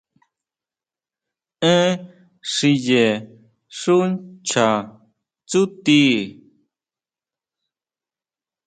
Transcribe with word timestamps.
Én 1.73 1.91
xiye 2.53 3.05
xu 3.79 3.97
ncha 4.09 4.69
tsúti. 5.49 6.03